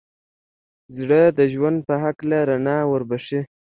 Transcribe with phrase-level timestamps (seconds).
[0.97, 3.41] زړه د ژوند په هکله رڼا وربښي.